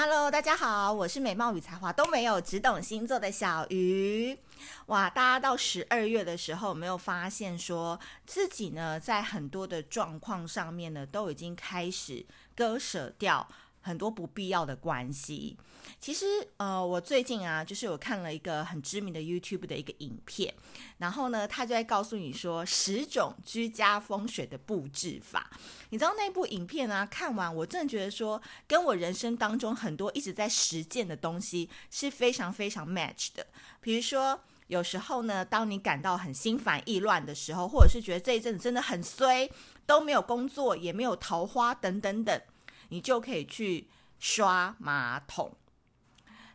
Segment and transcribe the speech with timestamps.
[0.00, 4.38] Hello，大家好，我是美貌与才华都没有，只懂星座的小鱼。
[4.86, 12.24] 哇，大家到十二月的时候，有没有发现说自己呢，在很多的状况上面呢，都已经开始
[12.54, 13.48] 割舍掉。
[13.88, 15.56] 很多不必要的关系，
[15.98, 16.26] 其实
[16.58, 20.52] 呃，我最近啊，就是有看了一个很知名的 YouTube 的一个影片，
[20.98, 25.50] 然后呢，他就在告诉你说十种居家风水的布置法。
[25.88, 33.46] 你知道那部影片啊，看完我真的觉得说，跟我人生当中很多一直在实践的东西是非常非常 match 的。
[33.80, 39.48] 比如说，有时候呢，当你感到很心烦意乱的时候，或者是觉得这一阵子真的很衰，
[39.86, 42.38] 都没有工作，也没有桃花等等等。
[42.88, 43.88] 你就可以去
[44.18, 45.54] 刷马桶。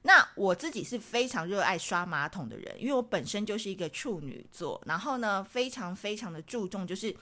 [0.05, 7.16] 那我自己是非常热爱刷马桶的人，因为我本身就是一个处女座，然后呢，非常非常的注重，就是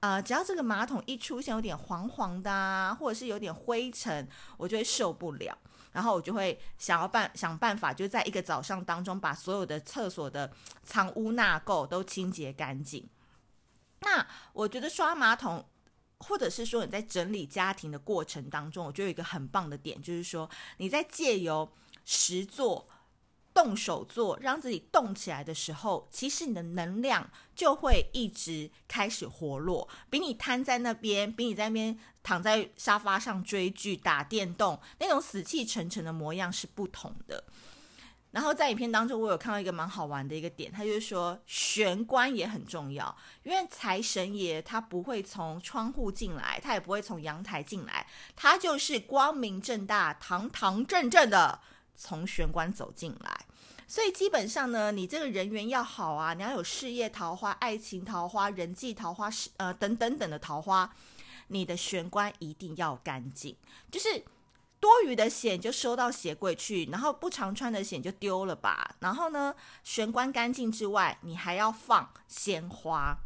[0.00, 5.56] 呃，只要这个马桶一出现有点黄黄的啊，或者是有点灰尘，我就会受不了，
[5.92, 13.08] 然后我就会想要办想办法，就在一个早上当中把所有的厕所的藏污纳垢都清洁干净。
[14.00, 15.64] 那我觉得刷马桶。
[16.24, 21.70] 或者是说你在整理家庭的过程当中，我觉得有一个很棒的点，就是说你在借由
[22.04, 22.86] 实做、
[23.52, 37.44] 动手做，让自己动起来的时候，其实你的能量就会一直开始活络，比你瘫在那边，比你在那边躺在沙发上追剧、打电动那种死气沉沉的模样是不同的。
[38.34, 48.04] 然后在影片当中，我有看到一个蛮好玩的一个点，他就是说玄关也很重要，因为财神爷他不会从窗户进来，他也不会从阳台进来，
[48.34, 51.60] 他就是光明正大、堂堂正正的
[51.94, 53.46] 从玄关走进来。
[53.86, 60.92] 所以基本上呢，你这个人缘要好啊，你要有事业桃花、爱情桃花、人际桃花，呃，等等等的桃花，
[61.46, 63.56] 你的玄关一定要干净，
[63.92, 64.24] 就是。
[64.84, 68.96] 多余的险就收到鞋柜去，然后不常穿的险就丢了吧。
[68.98, 73.16] 然后呢，玄关干净之外，你还要放鲜花。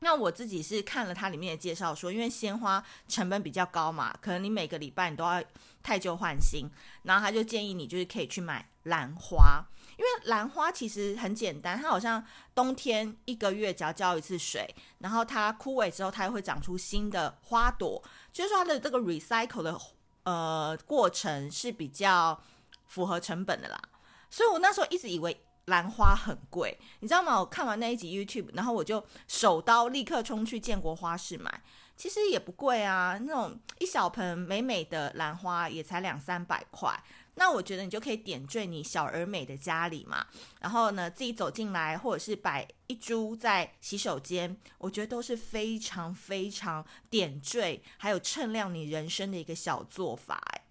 [0.00, 5.40] 那我自己是看了它里面的介绍说，因为鲜花成本比较高嘛，可能你每个礼拜你都要
[5.80, 6.68] 汰旧换新，
[7.04, 9.64] 然后他就建议你就是可以去买兰花，
[9.96, 19.80] 因为兰花其实很简单，它好像冬天一个月只要浇一次水，然后它枯萎之后，它又会长出新的花朵，就是它的这个 recycle 的。
[20.28, 22.38] 呃，过程是比较
[22.84, 23.80] 符合成本的啦，
[24.28, 27.40] 所以我那时候一直以为兰花很贵，你知道吗？
[27.40, 31.62] 我看完那一集 YouTube，然后我就手刀立刻冲去建国花市买，
[31.96, 36.92] 其实也不贵啊，那种一小盆美美的兰花也才两三百块。
[37.38, 40.26] 那我觉得你就可以点缀你小而美的家里嘛，
[40.60, 50.64] 然后呢，自己走进来，或者是摆一株在洗手间，我觉得都是非常非常点缀，还有衬亮你人生的一个小做法哎。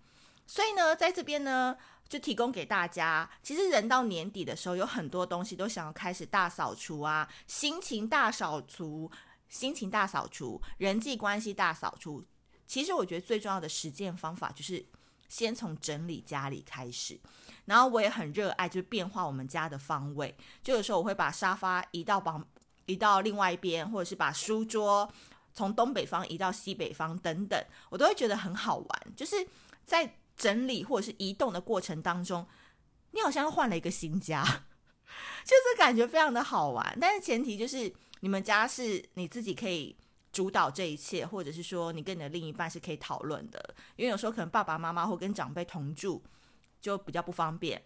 [0.45, 1.77] 所以呢，在这边呢，
[2.09, 3.29] 就提供给大家。
[3.41, 9.09] 其实人到年底的时候，有很多东西都想要开始大扫除啊，心情大扫除，
[9.47, 12.25] 心情大扫除，人际关系大扫除。
[12.67, 14.85] 其实我觉得最重要的实践方法就是。
[15.27, 17.19] 先从整理家里开始，
[17.65, 20.35] 然后我也很热爱，就是变化我们家的方位。
[20.63, 22.45] 就有时候我会把沙发移到旁，
[22.85, 25.11] 移到另外一边，或者是把书桌
[25.53, 29.13] 从东北方移到西北方等等，我都会觉得很好玩。
[29.15, 29.35] 就是
[29.85, 32.47] 在整理或者是移动的过程当中，
[33.11, 34.43] 你好像换了一个新家，
[35.43, 36.97] 就是感觉非常的好玩。
[37.01, 39.95] 但是前提就是你们家是你自己可以。
[40.37, 46.21] 主导这一切，或者是说你跟你的另一半是可以讨论的，因为有时候可能爸爸妈妈或跟长辈同住
[46.79, 47.81] 就比较不方便。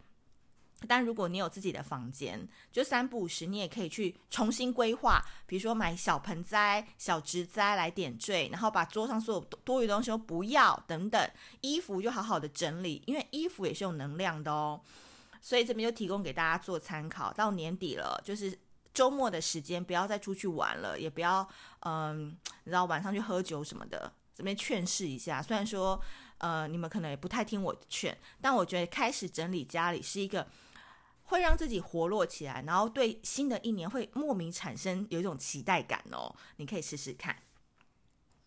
[0.86, 11.32] 但如果你有自己的房间，就三不五时你也可以去重新规划，比如说买小盆栽、小植栽来点缀，然后把桌上所有多余东西都不要等等，
[11.62, 14.82] 衣服就好好的整理，因为衣服也是有能量的哦。
[15.40, 17.32] 所以这边就提供给大家做参考。
[17.32, 18.60] 到年底了，就是。
[18.94, 21.48] 周末的时间不要再出去玩了，也不要
[21.82, 22.30] 嗯，
[22.64, 24.14] 你知道晚上去喝酒什么的。
[24.34, 26.02] 这边劝示一下，虽然说
[26.40, 30.48] 呃你们可能也不太听我的劝，但我觉得开始整理家里是一个
[31.24, 36.36] 会让自己活络起来，然后对新的一年会莫名产生有一种期待感哦。
[36.58, 37.38] 你可以试试看。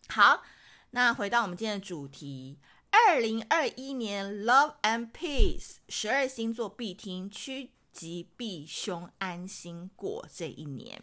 [0.08, 0.42] 好，
[0.90, 2.58] 那回到我们今天的主题，
[2.90, 11.00] 二零二一年 Love and Peace 十二星座必听趋吉避凶，安心过这一年。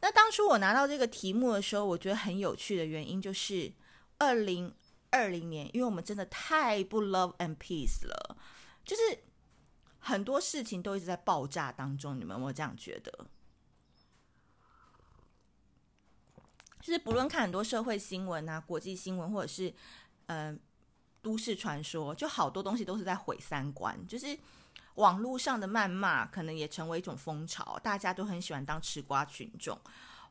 [0.00, 3.72] 那当初我拿到这个题目的时候，我觉得很有趣的原因就是，
[4.18, 4.72] 二零
[5.10, 8.36] 二零年，因为我们真的太不 love and peace 了，
[8.84, 9.24] 就是
[9.98, 12.20] 很多事情都一直在爆炸当中。
[12.20, 13.26] 你们有没有这样觉得？
[16.82, 19.72] 就是不论看很多社会新闻啊、国际新闻，或者是
[20.26, 20.60] 嗯、
[21.22, 24.38] 都市传说，就好多东西都是在毁三观，就是
[24.94, 29.78] 网络上的谩骂可能也成为一种风潮，大家都很喜欢当吃瓜群众，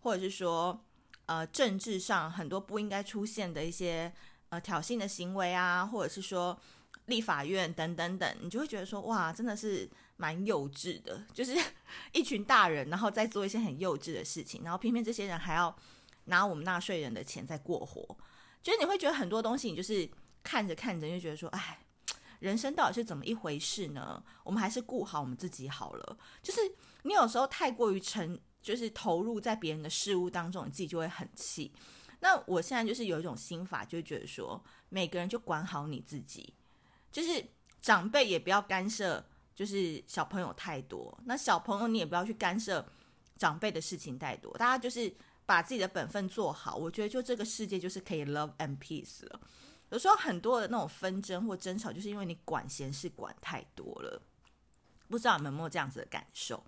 [0.02, 0.84] 或者是说，
[1.26, 4.12] 呃，政治上很多不应该出现的一些
[4.50, 6.58] 呃挑衅的行为啊，或者是说
[7.08, 11.58] 立法院等等等，你就会觉得说，哇，真的是蛮幼稚的，就是
[12.14, 15.76] 一群大人，然后在做一些很幼稚的事情，然后偏偏这些人还要
[16.26, 18.18] 拿我们纳税人的钱在过活。
[18.62, 20.10] 就是你会觉得很多东西，你就是
[20.42, 21.80] 看着看着就觉得说，哎，
[22.44, 24.22] 人生到底是怎么一回事呢？
[24.44, 26.18] 我们还是顾好我们自己好了。
[26.42, 26.60] 就是
[27.04, 31.74] 你有时候太过于沉，就是投入在别人的事物当中，你自己就会很气。
[32.20, 36.54] 那我现在就是有一种心法，就觉得说，每个人就管好你自己，
[37.14, 37.46] 就是
[37.82, 39.26] 长辈也不要干涉，
[39.56, 41.18] 就是小朋友太多。
[41.24, 42.86] 那小朋友你也不要去干涉
[43.38, 45.16] 长辈的事情太多，大家就是。
[45.46, 49.42] 把自己的本分做好，我觉得就这个世界就是可以 love and peace 了。
[49.94, 54.20] 有时候很多的那种纷争或争吵，就是因为你管闲事管太多了。
[55.08, 56.64] 不知道你们有没有这样子的感受？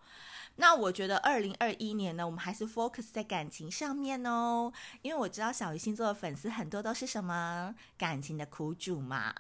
[0.58, 9.34] 那我觉得二零二一年呢，我们还是 focus 在感情上面哦，因为我知道小鱼星座的粉丝很多都是什么感情的苦主嘛，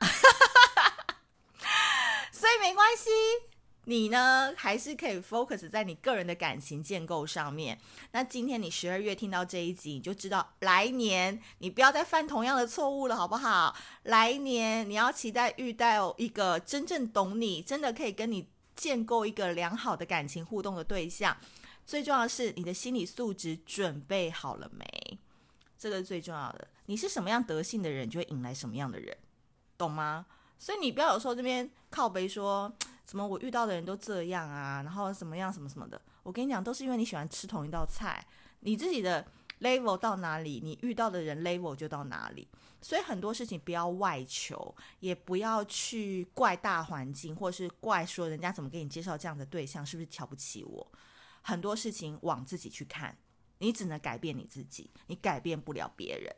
[2.34, 3.55] 所以没关系。
[3.88, 7.80] 你呢，还是可以 focus 在你个人的感情建构上面。
[8.14, 13.76] 那今天你十二月听到这一集，你就知道来年你不要再犯同样的错误了，好不好？
[14.04, 21.38] 来年你要期待遇到一个真正懂你、真的可以跟你建构一个良好的感情互动的对象。
[21.86, 25.20] 最重要的是，你的心理素质准备好了没？
[25.78, 26.68] 这个是最重要的。
[26.88, 29.16] 你是什么样德性的人，就会引来什么样的人，
[29.78, 30.26] 懂吗？
[30.58, 32.74] 所以你不要有时候这边靠背说。
[33.06, 34.82] 怎么我遇到的人都这样啊？
[34.84, 36.02] 然后怎么样什么什么的？
[36.24, 38.26] 我跟你讲，都是因为你喜欢吃同一道菜，
[38.62, 39.26] 你自己的
[39.62, 42.48] level 到哪里，你遇到的人 level 就到哪里。
[42.82, 50.92] 所以很多事情不要外求，也不要去怪大环境，或者是怪说人家怎么给你介绍这样的对象，是不是瞧不起我？
[51.42, 53.16] 很多事情往自己去看，
[53.60, 56.36] 你只能改变你自己，你改变不了别人。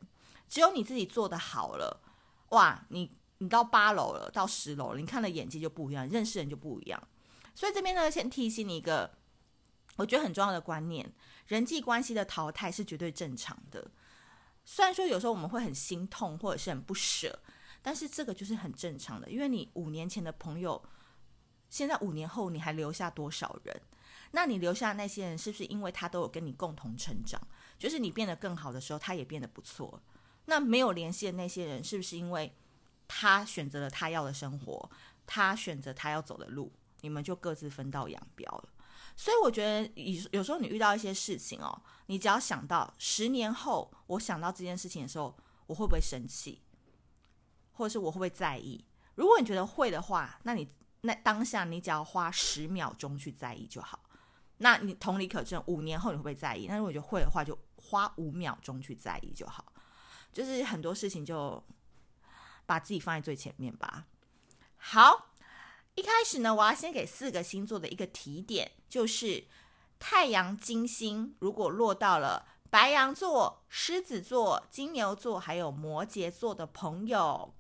[0.50, 2.02] 只有你自己做得好了，
[2.50, 3.18] 哇，你。
[3.39, 7.07] 你到八楼了，到十楼了，你看的眼界就不一样，认识人就不一样。
[7.54, 9.12] 所以这边呢，先提醒你一个，
[9.95, 11.12] 我觉得很重要的观念：
[11.48, 13.89] 人际关系的淘汰是绝对正常的。
[14.66, 17.39] 虽然说有时候我们会很心痛或者是很不舍，
[17.81, 19.30] 但是这个就是很正常的。
[19.30, 20.83] 因为你五年前的朋友，
[21.69, 23.81] 现在五年后你还留下多少人？
[24.31, 27.42] 那你留下那些人，是不是因为他都有跟你共同成长？
[27.80, 30.01] 就是你变得更好的时候，他也变得不错。
[30.45, 32.54] 那没有联系的那些人，是不是因为？
[33.07, 34.89] 他选择了他要的生活，
[35.25, 36.71] 他选择他要走的路，
[37.01, 38.69] 你们就各自分道扬镳了。
[39.15, 46.62] 所以我觉得，有有时候你遇到一些事情哦，你只要想到十年后，我想到这件事情的时候，我会不会生气，
[47.71, 48.86] 或者是我会不会在意？
[49.15, 50.68] 如果你觉得会的话，那你
[51.01, 54.04] 那当下你只要花十秒钟去在意就好。
[54.57, 56.68] 那你同理可证，五年后你会不会在意？
[56.68, 59.74] 那如果觉得会的话，就花五秒钟去在意就好。
[60.31, 61.63] 就是很多事情就。
[62.68, 64.06] 把自己放在最前面吧。
[64.75, 65.31] 好，
[65.96, 69.46] 一开始呢，我要先给四个星座的一个提点，就是
[69.98, 77.54] 太阳金星如果落到了白羊座、狮子座、金牛座还有摩羯座的朋友，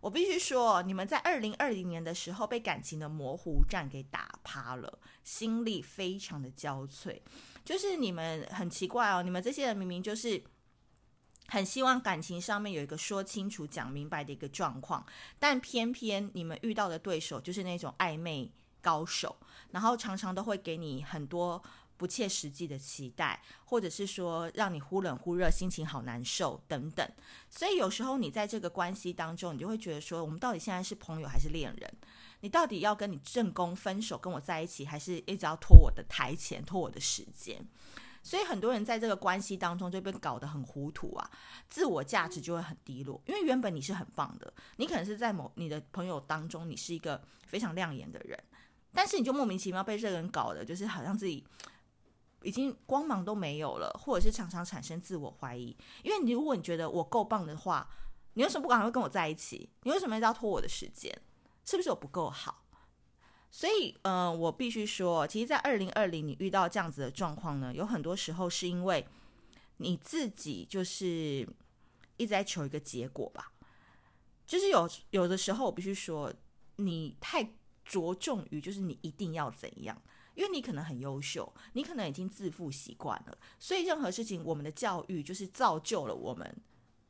[0.00, 7.22] 我必须说，你们在二零二零年的时候被感情的模糊战给打趴了，心力非常的焦悴。
[7.64, 10.42] 就是你们很奇怪哦，你们这些人明明就是。
[11.52, 15.04] 很希望感情上面有一个说清楚、讲明白的一个状况，
[15.38, 19.36] 但偏偏你们遇到的对手就是那种暧昧高手，
[19.70, 21.62] 然后常常都会给你很多
[21.98, 27.06] 不切实际的期待，或者是说让你忽冷忽热、心情好难受等等。
[27.50, 31.94] 所以有时候你在这个关系当中，你就会觉得说，我们到底现在是朋友还是恋人？
[32.40, 37.62] 你到底要跟你正宫分手，跟我在一起，还是一直要拖我的台前、拖我的时间？
[38.22, 41.30] 所以很多人在这个关系当中就被搞得很糊涂啊，
[41.68, 43.20] 自我价值就会很低落。
[43.26, 48.38] 因为原本你是很棒的，你可能是在某你的朋友当中，你是一个非常亮眼的人，
[48.92, 51.44] 但是你就莫名其妙被这个人搞的，就是好像自己
[52.42, 55.76] 已经光芒都没有了，或者是常常产生自我怀疑。
[56.02, 57.88] 因为你如果你觉得我够棒的话，
[58.34, 59.68] 你为什么不赶快跟我在一起？
[59.82, 61.12] 你为什么一直要拖我的时间？
[61.64, 62.61] 是不是我不够好？
[63.54, 69.06] 所以，嗯、呃，我必须说，其实，在二零二零，你遇到这样子的状况呢，有很多时候是因为
[69.76, 71.46] 你自己就是
[72.16, 73.52] 一直在求一个结果吧。
[74.46, 76.32] 就是有有的时候，我必须说，
[76.76, 77.52] 你太
[77.84, 80.00] 着重于就是你一定要怎样，
[80.34, 86.56] 因为你可能很优秀，你可能已经自负习惯了，所以任何事情，我们的教育就是造就了我们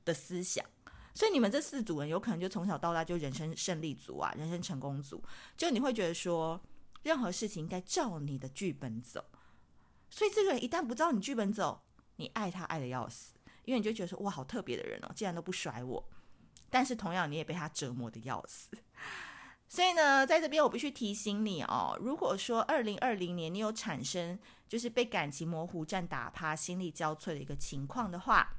[0.05, 0.67] 的思想。
[1.15, 5.23] 所以你们这四组人有可能就从小到大就人生胜利组啊，人生成功组，
[5.57, 6.61] 就你会觉得说
[7.03, 9.25] 任何事情应该照你的剧本走。
[10.09, 11.83] 所以这个人一旦不照你剧本走，
[12.17, 16.09] 你爱他爱得要死，因为你就觉得说哇，好特别的人哦，竟然都不甩我。
[16.71, 18.71] 但是同样你也被他折磨得要死。
[19.69, 24.39] 所以呢，在这边我必须提醒你哦，如果说二零二零年你有产生
[24.69, 28.55] 就是被感情模糊战打趴、心力交瘁的一个情况的话，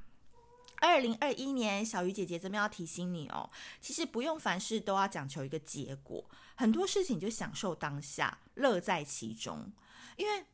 [0.84, 3.48] 二零二一年小鱼姐姐这边要提醒你哦，
[3.80, 6.24] 其实不用凡事都要讲求一个结果，
[6.54, 9.72] 很多事情就享受当下，乐在其中，
[10.16, 10.44] 因为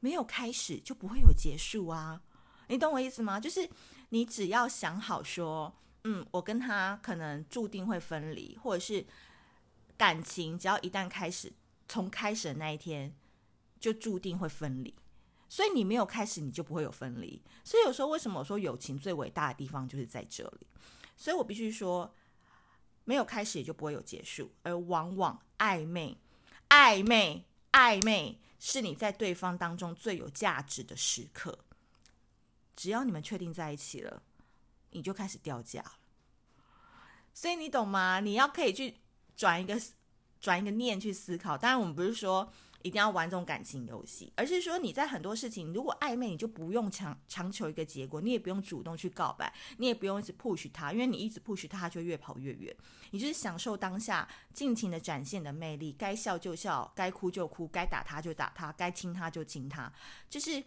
[0.00, 2.22] 没有开始就不会有结束啊，
[2.68, 3.40] 你懂我意思吗？
[3.40, 3.68] 就是
[4.10, 9.04] 你只要想好说，嗯，我跟他可能注定会分离，或者是。
[9.98, 11.50] 感情只要一旦开始，
[11.88, 13.16] 从开始的那一天
[13.80, 14.94] 就注定会分离，
[15.56, 17.40] 所以你没有开始，你就不会有分离。
[17.64, 20.66] 所以有时候为什么我说友情最伟大的地方就是在这里？
[21.16, 22.14] 所以我必须说，
[23.04, 26.18] 没有开始也就不会有结束，而往往暧昧、
[26.68, 31.58] 暧昧、暧昧是你在对方当中最有价值的时刻。
[32.74, 34.22] 只要你们确定在一起了，
[34.90, 35.92] 你就开始掉价了。
[37.32, 38.20] 所以你懂吗？
[38.20, 38.96] 你要可以去。
[39.36, 39.78] 转一个
[40.40, 42.50] 转一个念去思考，当然我们不是说
[42.82, 52.74] 一定要玩这种感情游戏，而是说你在很多事情如果暧昧，你就不用强强求一个结果，你也不用主动去告白，你也不用一直 push 他，因为你一直 push 他，他就越跑越远。
[53.10, 59.92] 你就是享受当下，尽情的展现你的魅力，该笑就笑，该哭就哭，该打他就打他，该亲他就亲他，
[60.28, 60.62] 就是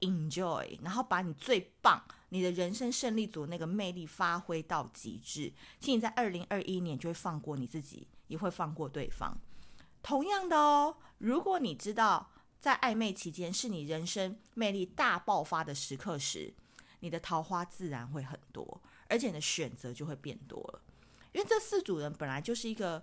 [0.00, 2.02] enjoy，然后把你最棒。
[2.30, 9.38] 你的人生胜利组那个魅力发挥到极致，其实你在二零二一年就会放过你自己，也会放过对方。
[10.02, 16.52] 同样的哦，如果你知道在暧昧期间是你人生魅力大爆发的时刻时，
[17.00, 20.82] 你的桃花自然会很多，而且你的选择就会变多了。
[21.32, 23.02] 因为这四组人本来就是一个，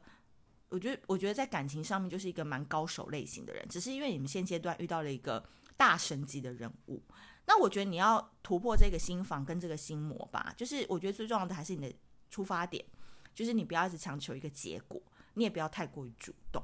[0.70, 5.44] 我觉得，我觉得在感情上面就是一个蛮高手类型的人，只是因为你们现阶段遇到了一个
[5.76, 7.02] 大神级的人物。
[7.46, 11.96] 那我觉得你要突破这个心防跟这个心魔吧，就是我觉得最重要的还是你的
[12.30, 12.86] 出发点，
[13.34, 15.02] 就是你不要一直强求一个结果，
[15.34, 16.64] 你也不要太过于主动。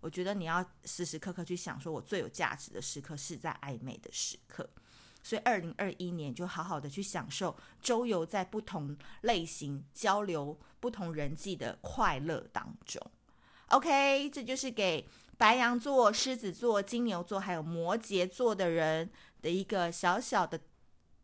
[0.00, 4.68] 我觉得你要时时刻刻去想，说我最有价值的时刻是在暧昧的时刻。
[5.22, 13.00] 所以二零二一年就好好的去享受周游在不同类型交流、不同人际的快乐当中。
[13.68, 19.10] OK，这就是给白羊座、狮子座、金牛座还有摩羯座的人。
[19.42, 20.60] 的一个小小的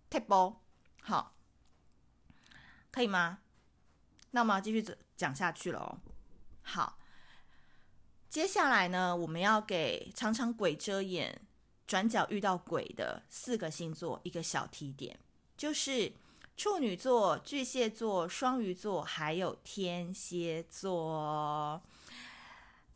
[0.08, 0.56] table，
[1.02, 1.36] 好，
[2.90, 3.40] 可以吗？
[4.30, 4.82] 那么继续
[5.18, 6.00] 讲下去了哦。
[6.62, 6.98] 好，
[8.36, 11.40] 接下来呢，我们要给常常鬼遮眼、
[11.86, 15.18] 转角遇到鬼的四个星座一个小提点，
[15.56, 16.12] 就是
[16.54, 21.80] 处女座、巨蟹座、双鱼座，还有天蝎座。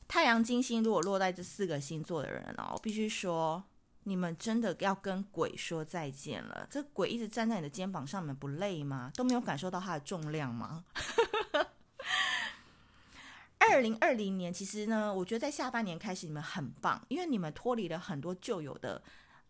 [0.06, 3.64] 太阳金星如果落在这四个星座的人哦，必须说。
[4.02, 6.66] 你们真的要跟鬼说再见了？
[6.70, 9.11] 这鬼一直站在你的肩膀上面，不累吗？
[9.14, 10.85] 都没有感受到它的重量吗？
[13.71, 19.00] 二零二零年，其实呢，我觉得在下半年开始，你们很棒，因为你们脱离了很多旧有的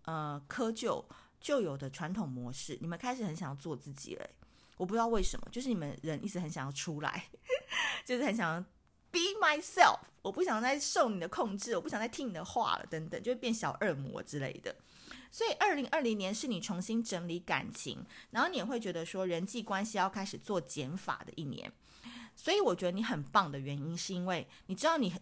[0.04, 1.04] 呃窠臼、
[1.40, 4.30] 旧有的传统模式，你们开始很想要做自己了。
[4.76, 7.24] 我不知道为什么，就是你们人一直很想要出来，
[8.04, 8.64] 就是很想要。
[9.12, 14.72] Be myself，我不想再受你的控制，我不想再听你的话了，等等，就会变小恶魔之类的。
[15.32, 21.72] 所以，二零二零年是你重新整理感情，然后你也会觉得说人际关系要开始做减法的一年。
[22.42, 25.12] 所以，我觉得你很棒的原因，是因为你知道你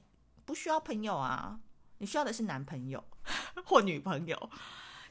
[0.44, 1.58] 不需要朋友啊，
[1.98, 3.02] 你需要的是男朋友
[3.66, 4.36] 或女朋友，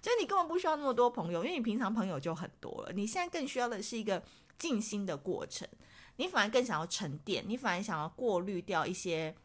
[0.01, 2.93] 就是你根本不需要那么多朋友，因为你平常朋友就很多了。
[2.93, 4.23] 你现在更需要的是一个
[4.57, 5.67] 静心的过程。
[6.15, 9.35] 你反而更想要沉淀，你反而想要过滤掉一些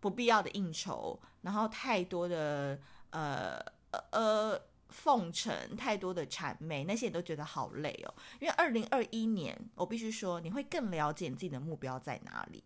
[0.00, 3.60] 不必要的应酬，然后太多的呃
[4.12, 4.58] 呃
[4.90, 8.14] 奉承，太多的谄媚，那些你都觉得好累哦。
[8.40, 12.62] 因为二零二一年，我必须说，你会更了解你自己的目标在哪里。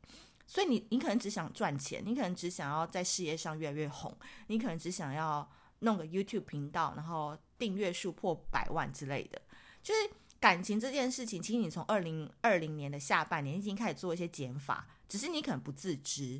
[0.46, 4.16] 所以你你可能只想赚钱，你可能只想要在事业上越来越红，
[4.48, 5.48] 你可能只想要
[5.80, 9.40] 弄个 YouTube 频道，然后订阅数破百万之类的，
[9.82, 10.10] 就是。
[10.40, 16.38] 感情这件事情，其实你从二零二零年的下半年已经开始做一些减法，只是你可能不自知。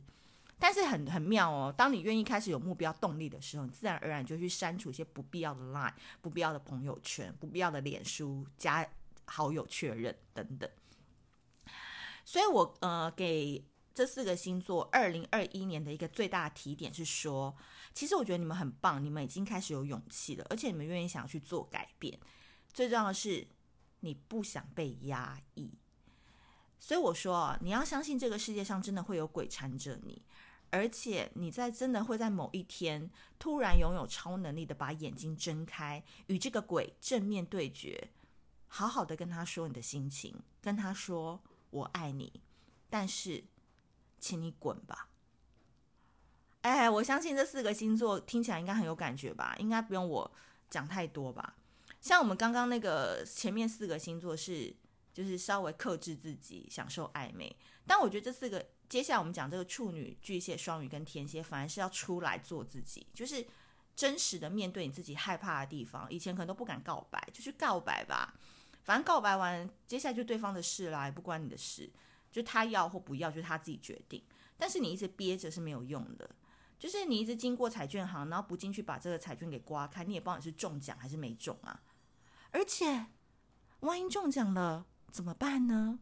[0.64, 5.92] 但是很很妙哦，当你愿意开始有目标动力的时候，你自然而然就去删除一些不必要的 line、
[6.22, 8.88] 不必要的朋友圈、不必要的脸书加
[9.26, 10.70] 好友确认等等。
[12.24, 17.54] 所以我呃给这四个星座二零二一年的一个最大的提点是说，
[17.92, 22.18] 其实我觉得你们很棒，你们已经开始有勇气了，而且你们愿意想要去做改变。
[22.72, 23.46] 最重要的是。
[24.00, 25.78] 你不想被压抑，
[26.78, 30.20] 所以我说，你要相信这个世界上真的会有鬼缠着你，
[30.74, 38.10] 而且你在真的会在某一天突然拥有超能力的把眼睛睁开，与这个鬼正面对决，
[38.66, 41.40] 好好的跟他说你的心情，跟他说
[41.70, 42.40] 我爱你，
[42.90, 43.44] 但是
[44.18, 45.10] 请你滚吧。
[46.62, 49.54] 哎，我相信这四个星座听起来应该很有感觉吧？
[49.60, 50.28] 应该不用我
[50.68, 51.54] 讲太多吧？
[52.00, 54.74] 像我们刚刚那个前面四个星座是，
[55.12, 57.54] 就是稍微克制自己，享受暧昧。
[57.86, 63.44] 但我觉得这四个，接下来我们讲这个处女、巨蟹、双鱼跟天蝎，反而是要出来做自己，就是
[63.96, 66.06] 真实的面对你自己害怕的地方。
[66.08, 68.32] 以前可能都不敢告白，就去告白吧。
[68.84, 71.90] 反正告白完，接下来就对方的事啦，也不关你的事。
[72.30, 74.22] 就他要或不要，就是他自己决定。
[74.56, 76.30] 但是你一直憋着是没有用的。
[76.78, 81.82] 就是你一直经过彩券行，然后不进去把这个彩券给刮开，你也不知道你是中奖还是没中啊。
[82.52, 83.06] 而且，
[83.80, 85.98] 万一中奖了怎么办呢？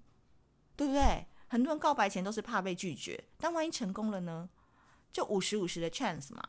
[0.76, 1.28] 对不对？
[1.52, 4.49] 很多人告白前都是怕被拒绝，但万一成功了呢？
[5.12, 6.42] 就五十五十的 chance 嘛。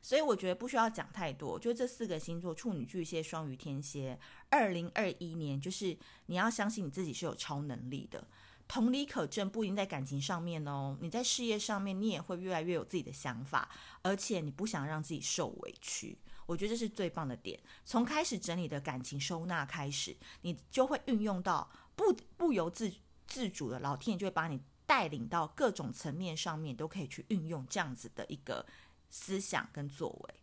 [0.00, 4.18] 所以我觉得不需要讲太多，就这四个星座：处女、巨蟹、双鱼、天蝎。
[4.48, 8.26] 二零二一年，就是你要相信你自己是有超能力的。
[8.66, 10.96] 同理可证，不一定在感情上面哦。
[11.02, 13.68] 你在事业上面，你也会越来越有自己的想法，
[14.00, 16.16] 而且你不想让自己受委屈。
[16.46, 17.60] 我觉得这是最棒的点。
[17.84, 22.90] 从开始整理的感情收纳开始，你就会运用到不不由自
[23.26, 28.64] 自主的，老天爷就会把你带领到各种层面上面，都可以去运用这样子的一个
[29.10, 30.34] 思想跟作为。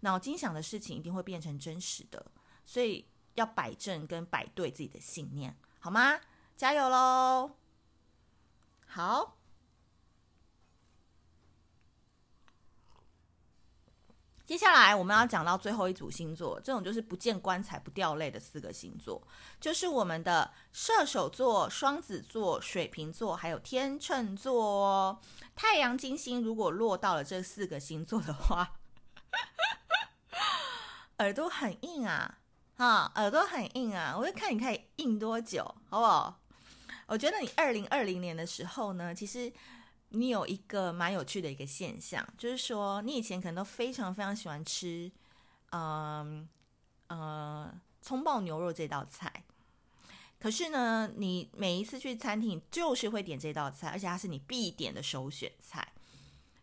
[0.00, 2.30] 脑筋想的事情一定会变成真实的，
[2.64, 6.20] 所以要摆正跟摆对自己的信念，好吗？
[6.56, 7.52] 加油喽！
[8.86, 9.37] 好，
[14.48, 19.22] 接下来我们要讲到最后一组星座，这种就是不见棺材不掉泪的四个星座，
[19.60, 25.20] 就是我们的射手座、双子座、水瓶座，还有天秤座哦。
[25.54, 28.72] 太阳、金星如果落到了这四个星座的话，
[31.18, 32.38] 耳朵很硬啊，
[32.78, 36.40] 哈，耳朵很硬啊，我就看你可以硬多久，好不好？
[37.06, 39.52] 我觉得你二零二零年的时候呢，其实
[40.10, 45.12] 你有一个蛮有趣的一个现象，就是说你以前可能都非常非常喜欢吃，
[45.70, 46.48] 嗯
[47.08, 49.44] 呃葱爆牛肉这道菜，
[50.38, 55.92] 可是呢，你每一次去餐厅就是会点这道菜，而且它是你必点的首选菜。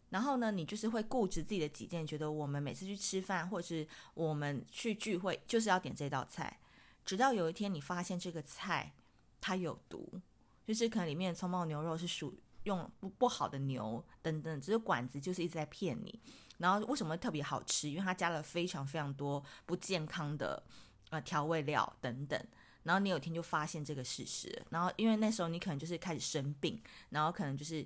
[0.09, 6.59] 然后呢，你就是会固执自己的己见，觉得我们每次去吃饭或是我们去聚会就是要点这道菜，
[7.05, 8.93] 直到有一天你发现这个菜
[9.39, 10.21] 它有毒。
[10.65, 16.19] 就是可能里面的葱爆牛肉是属用不不好的牛等等，只是馆子就是一直在骗你。
[16.57, 17.89] 然后为什么特别好吃？
[17.89, 20.61] 因为它加了非常非常多不健康的
[21.09, 22.39] 呃调味料等等。
[22.83, 27.83] 然后你有一天就发现这个事实，然后因为那时候你可能就是开始生病，然后可能就是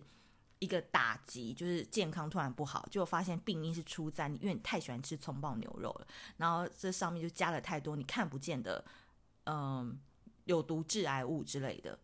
[0.59, 6.07] 一个打击，就是健康突然不好，就发现病因是出在你，因为你太喜欢吃葱爆牛肉了。
[6.37, 8.83] 然后这上面就加了太多你看不见的
[9.45, 9.99] 嗯、
[10.45, 11.97] 有毒致癌物之类的。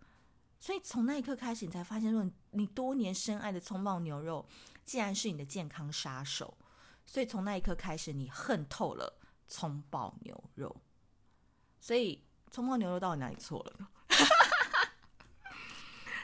[0.60, 4.48] 所以从那一刻开始，你才发现说，你多年深爱的葱爆牛肉，
[4.84, 6.58] 竟然是你的健康杀手。
[7.06, 10.76] 所以从那一刻开始，你恨透了葱爆牛肉。
[11.80, 13.90] 所以葱爆牛肉到底哪里错了？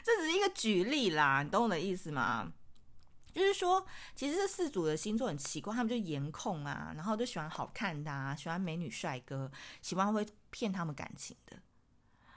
[0.04, 2.52] 这只是一个举例啦，你懂我的意思吗？
[3.32, 11.56] 就是说，其实这四组的星座很奇怪，他们就颜控啊，然后就喜欢好看的啊，喜欢美女帅哥，喜欢会骗他们感情的。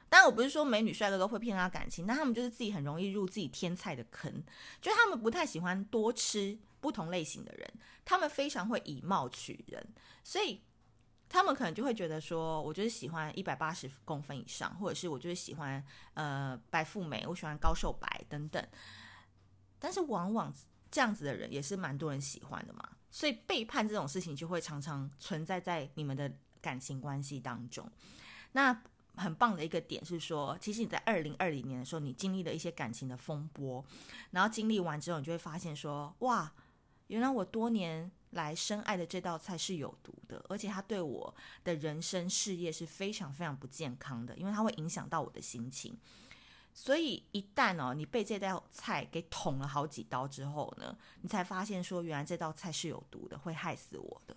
[0.08, 4.32] 但我不是说美女帅哥都会骗他感情，那他们就是自己很容易入自己天菜的坑，
[4.80, 7.74] 就他们不太喜欢多吃不同类型的人，
[8.06, 9.86] 他们非常会以貌取人，
[10.24, 10.62] 所以
[11.28, 18.65] 他们可能就会觉得说，我就是喜欢一百八十公分以上，或者是我就是喜欢呃白富美，我喜欢高瘦白等等。
[19.80, 20.54] 但是往往
[20.89, 27.91] 这样子的人也是蛮多人喜欢的嘛，所以背叛这种事情就会常常存在在你们的感情关系当中。
[28.52, 28.82] 那。
[29.17, 33.84] 很棒的一个点是说，其实你在二零二零年的时候，你经历了一些感情的风波，
[34.32, 36.51] 然后经历完之后，你就会发现说，哇，
[37.08, 45.97] 原来我多年来深爱的这道菜是有毒的，而且它对我的人生事业是非常非常不健康的，因为它会影响到我的心情。
[46.73, 54.36] 所以一旦哦，你被这道菜给捅了好几刀之后呢，你才发现说，原来这道菜是有毒的，会害死我的。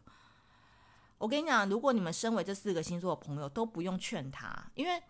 [1.18, 5.02] 我跟你讲，如果你们身为这四个星座的朋友，都不用劝他，因为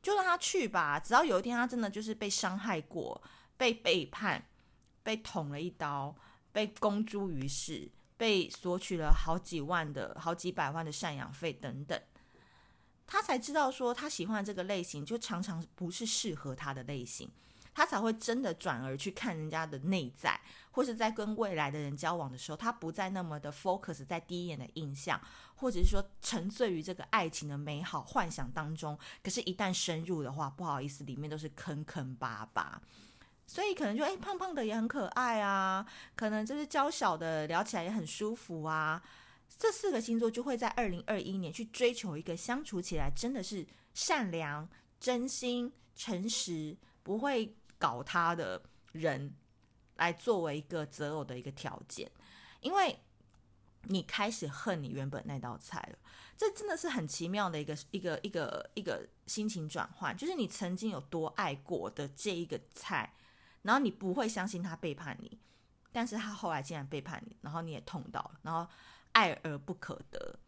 [0.00, 0.98] 就让他去吧。
[0.98, 3.20] 只要有一天他真的就是被伤害过、
[3.56, 4.46] 被背叛、
[5.02, 6.14] 被捅了一刀、
[6.52, 12.00] 被公诸于世、被索取了好几万的好几百万的赡养费等等，
[13.06, 17.28] 他才知道说他喜欢的这个类型，就常常不是适合他的类型。
[17.78, 20.40] 他才会真的转而去看人家的内在，
[20.72, 25.20] 或是在跟未来的人交往的时候，他不再那么的 focus 在第一眼的印象，
[25.54, 28.98] 或者是说沉醉于这个爱情的美好幻想当中。
[29.22, 32.82] 可是，一旦深入的话，不好意思，里面都是坑坑巴巴。
[33.46, 35.86] 所以可能就哎，胖胖的也很可爱啊，
[36.16, 39.00] 可能就是娇小的聊起来也很舒服啊。
[39.56, 43.64] 这四个星座就会在二零二一年去追求一个相处起来真的是
[43.94, 47.54] 善良、真心、诚实，不会。
[47.78, 48.62] 搞他的
[48.92, 49.34] 人
[49.94, 52.10] 来作为一个择偶的一个条件，
[52.60, 52.98] 因为
[53.84, 55.98] 你开始恨你原本那道菜了，
[56.36, 63.14] 这真的是很奇妙的一个一个一个一个心情转换，就是你曾经有多爱过的这一个菜，
[63.62, 65.38] 然后你不会相信他背叛你，
[65.92, 68.68] 但是他后来竟然背叛你，然后你也痛到了，然后
[69.12, 70.38] 爱而不可得。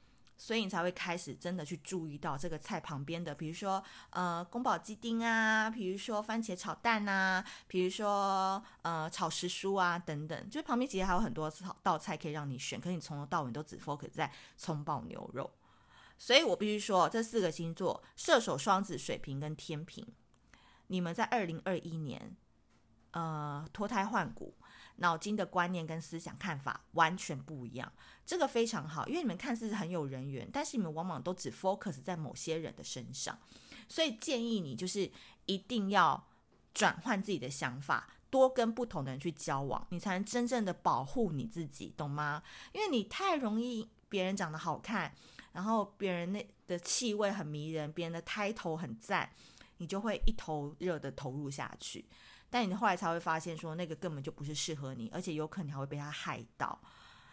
[0.43, 15.51] 所以你才会开始真的去注意到这个菜旁边的，比如说呃宫保鸡丁啊，比如说番茄炒蛋啊，比如说呃炒时蔬啊等等，就是旁边其实还有很多道菜可以让你选，可是你从头到尾都只 focus 在葱爆牛肉。
[16.17, 20.07] 所以我必须说，这四个星座射手、双子、水瓶跟天秤，
[20.87, 22.35] 你们在二零二一年
[23.11, 24.55] 呃脱胎换骨。
[25.01, 27.91] 脑筋的观念跟思想看法完全不一样，
[28.25, 33.39] 这个非常好，因为你们看似很有人缘，但是你们往往都只 focus 在某些人的身上，
[33.89, 35.11] 所以建议你就是
[35.47, 36.29] 一定要
[36.75, 42.43] 转换自己的想法，多跟不同的人去交往，你才能真正的保护你自己，懂吗？
[42.73, 45.15] 因为你太容易别人长得好看，
[45.53, 49.31] 然后别人那的气味很迷人，别人的 title 很赞，
[49.79, 52.05] 你就会一头热的投入下去。
[52.51, 56.79] 但你后来才会发现，说那个根本就不是适合你，而且有可能还会被他害到。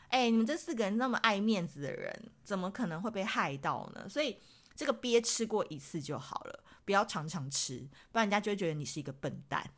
[0.09, 4.07] 哎，你们这四个人那么爱面子的人，怎么可能会被害到呢？
[4.07, 4.37] 所以
[4.75, 7.79] 这个鳖吃过一次就好了，不要常常吃，
[8.11, 9.69] 不然人家就会觉得你是一个笨蛋，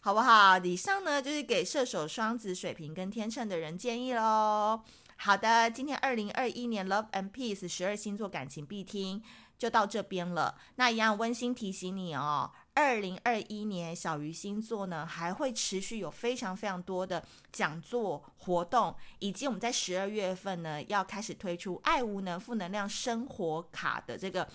[0.00, 0.58] 好不好？
[0.58, 4.82] 以上呢就是给射手、双子、水瓶跟天秤的人建议喽。
[5.16, 9.22] 好的，今天二零二一年 Love and Peace 十二星座感情必听
[9.56, 10.58] 就到这边了。
[10.74, 12.50] 那一样温馨提醒你哦。
[12.74, 24.48] 二零二一年小鱼星座呢，还会持续有非常非常多的讲座活动，以及我们在十二月份呢要开始推出爱无能负能量生活卡的这个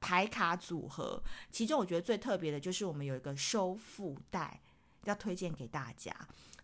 [0.00, 1.22] 牌卡组合。
[1.52, 4.60] 其中我觉得最特别的就是我们有一个收腹带，
[5.04, 6.12] 要推荐给大家。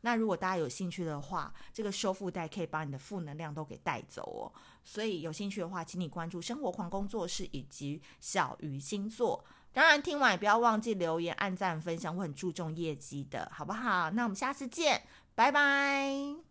[0.00, 4.50] 那如果大家有兴趣的话，这个收腹带可以把你的负能量都给带走哦。
[4.82, 9.44] 所以有兴趣的话，请你关注生活狂工作室以及小鱼星座。
[9.78, 14.10] 当然，听完也不要忘记留言、按赞、分享，我很注重业绩的，好不好？
[14.10, 15.00] 那我们下次见，
[15.36, 16.47] 拜拜。